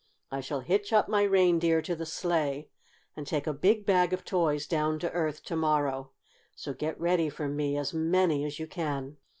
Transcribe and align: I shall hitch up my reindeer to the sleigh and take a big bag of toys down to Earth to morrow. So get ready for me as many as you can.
I 0.31 0.41
shall 0.41 0.61
hitch 0.61 0.91
up 0.91 1.07
my 1.09 1.21
reindeer 1.21 1.79
to 1.83 1.95
the 1.95 2.07
sleigh 2.07 2.69
and 3.15 3.27
take 3.27 3.45
a 3.45 3.53
big 3.53 3.85
bag 3.85 4.13
of 4.13 4.25
toys 4.25 4.65
down 4.65 4.97
to 4.97 5.11
Earth 5.11 5.43
to 5.43 5.55
morrow. 5.55 6.09
So 6.55 6.73
get 6.73 6.99
ready 6.99 7.29
for 7.29 7.47
me 7.47 7.77
as 7.77 7.93
many 7.93 8.43
as 8.43 8.57
you 8.57 8.65
can. 8.65 9.17